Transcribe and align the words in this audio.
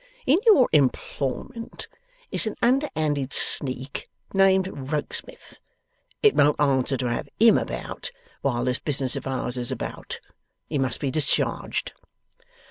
In 0.25 0.39
your 0.47 0.67
employment 0.73 1.87
is 2.31 2.47
an 2.47 2.55
under 2.63 2.89
handed 2.95 3.33
sneak, 3.33 4.09
named 4.33 4.67
Rokesmith. 4.91 5.59
It 6.23 6.33
won't 6.33 6.59
answer 6.59 6.97
to 6.97 7.05
have 7.07 7.29
HIM 7.39 7.59
about, 7.59 8.09
while 8.41 8.63
this 8.63 8.79
business 8.79 9.15
of 9.15 9.27
ours 9.27 9.57
is 9.59 9.71
about. 9.71 10.19
He 10.67 10.79
must 10.79 10.99
be 11.01 11.11
discharged. 11.11 11.93